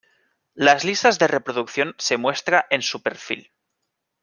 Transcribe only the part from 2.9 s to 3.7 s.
perfil.